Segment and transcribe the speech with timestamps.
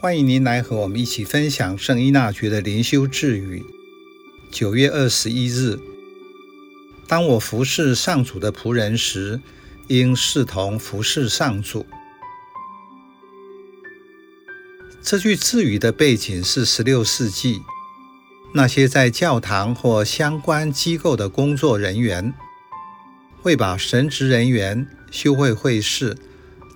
[0.00, 3.64] 欢迎您来和我们一起分享圣依纳爵的灵修智语。
[4.48, 5.76] 九月二十一日，
[7.08, 9.40] 当我服侍上主的仆人时，
[9.88, 11.84] 应视同服侍上主。
[15.02, 17.60] 这句智语的背景是十六世纪，
[18.54, 22.32] 那些在教堂或相关机构的工作人员，
[23.42, 26.16] 会把神职人员、修会会士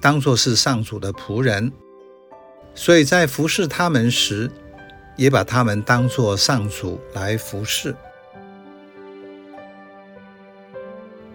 [0.00, 1.70] 当作是上主的仆人。
[2.74, 4.50] 所以在服侍他们时，
[5.16, 7.94] 也把他们当作上主来服侍。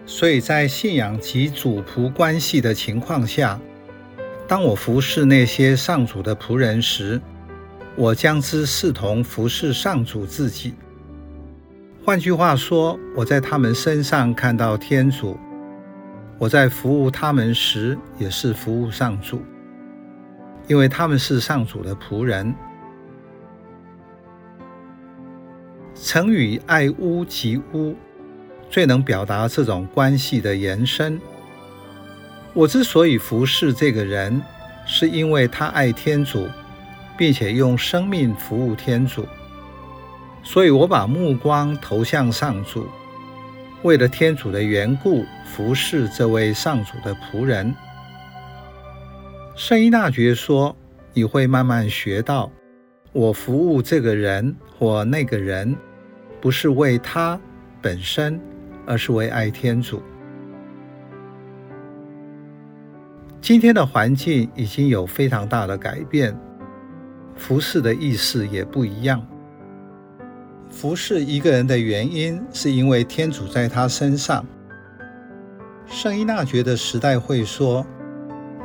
[0.06, 3.60] 所以在信仰及主仆关系的情况下，
[4.48, 7.20] 当我服侍那些上主的仆人时，
[7.96, 10.74] 我将之视同服侍上主自己。
[12.04, 15.36] 换句话说，我在他们身上看到天主，
[16.38, 19.42] 我在服务他们时，也是服务上主。
[20.66, 22.54] 因为他们是上主的仆人。
[25.94, 27.96] 成语“爱屋及乌”
[28.68, 31.20] 最能表达这种关系的延伸。
[32.52, 34.42] 我之所以服侍这个人，
[34.86, 36.48] 是因为他爱天主，
[37.16, 39.26] 并且用生命服务天主，
[40.42, 42.86] 所以我把目光投向上主，
[43.82, 47.74] 为了天主的缘故，服侍这位上主的仆人。
[49.56, 50.76] 圣依纳爵说
[51.14, 52.52] ：“你会慢慢学到，
[53.10, 55.74] 我服务这个人或那个人，
[56.42, 57.40] 不是为他
[57.80, 58.38] 本身，
[58.84, 60.02] 而是为爱天主。
[63.40, 66.38] 今天的环境已经有非常大的改变，
[67.34, 69.26] 服侍的意思也不一样。
[70.68, 74.44] 服侍一个人的原因，是因为天主在他身上。
[75.86, 77.84] 圣依纳爵的时代会说。”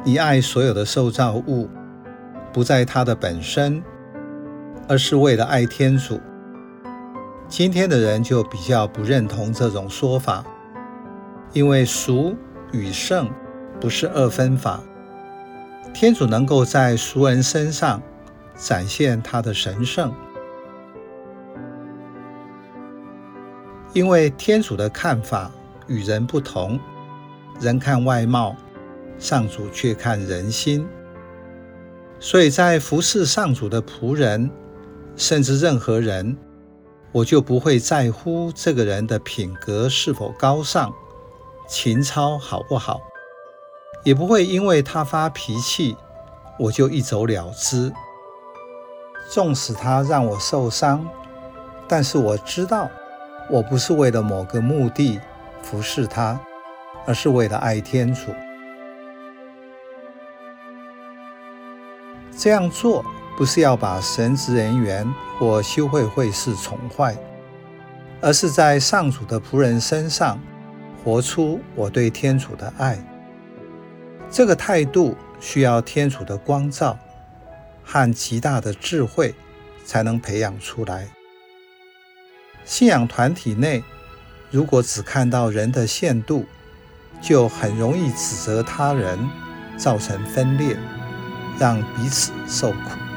[0.03, 1.69] 你爱所有的受造物，
[2.51, 3.83] 不在它的本身，
[4.87, 6.19] 而是为了爱天主。
[7.47, 10.43] 今天的人就比较不认同这种说法，
[11.53, 12.35] 因为俗
[12.71, 13.29] 与圣
[13.79, 14.81] 不是二分法。
[15.93, 18.01] 天主能够在俗人身上
[18.55, 20.11] 展现他的神圣，
[23.93, 25.51] 因为天主的看法
[25.85, 26.79] 与人不同，
[27.59, 28.55] 人看外貌。
[29.21, 30.83] 上主却看人心，
[32.19, 34.49] 所以在服侍上主的仆人，
[35.15, 36.35] 甚至任何人，
[37.11, 40.91] 我就不会在乎这个人的品格是否高尚，
[41.67, 42.99] 情操好不好，
[44.03, 45.95] 也不会因为他发脾气，
[46.57, 47.93] 我就一走了之。
[49.29, 51.07] 纵使他让我受伤，
[51.87, 52.89] 但是我知道，
[53.51, 55.19] 我不是为了某个目的
[55.61, 56.39] 服侍他，
[57.05, 58.31] 而是为了爱天主。
[62.41, 63.05] 这样做
[63.37, 65.07] 不是要把神职人员
[65.37, 67.15] 或修会会士宠坏，
[68.19, 70.39] 而是在上主的仆人身上
[71.03, 72.97] 活出我对天主的爱。
[74.31, 76.97] 这个态度需要天主的光照
[77.83, 79.35] 和极大的智慧
[79.85, 81.07] 才能培养出来。
[82.65, 83.83] 信仰团体内，
[84.49, 86.47] 如果只看到人的限度，
[87.21, 89.29] 就很容易指责他人，
[89.77, 90.75] 造成分裂。
[91.61, 93.10] 让彼此受苦。